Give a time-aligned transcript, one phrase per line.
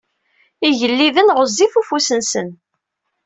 [0.67, 2.49] Igelliden ɣezzif ufus-nsen.